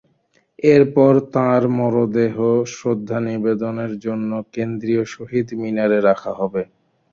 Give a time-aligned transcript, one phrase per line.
[0.67, 2.35] এরপর তাঁর মরদেহ
[2.73, 6.61] শ্রদ্ধা নিবেদনের জন্য কেন্দ্রীয় শহীদ মিনারে রাখা হবে।